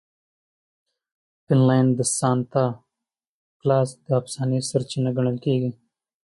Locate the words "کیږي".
5.45-5.71